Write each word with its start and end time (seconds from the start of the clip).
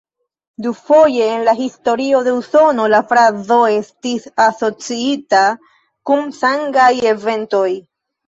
Dufoje 0.65 1.25
en 1.35 1.43
la 1.47 1.53
historio 1.65 2.21
de 2.27 2.31
Usono 2.37 2.87
la 2.93 3.01
frazo 3.11 3.59
estis 3.75 4.25
asociita 4.47 5.43
kun 6.11 6.27
sangaj 6.39 6.91
eventoj. 7.13 7.69